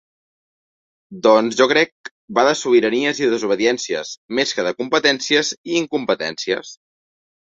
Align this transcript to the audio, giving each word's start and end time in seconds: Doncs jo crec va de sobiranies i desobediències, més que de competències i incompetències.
Doncs 1.25 1.57
jo 1.59 1.65
crec 1.71 2.07
va 2.37 2.45
de 2.47 2.53
sobiranies 2.61 3.19
i 3.23 3.29
desobediències, 3.33 4.13
més 4.39 4.55
que 4.57 4.65
de 4.69 4.71
competències 4.79 5.53
i 5.73 5.77
incompetències. 5.81 6.73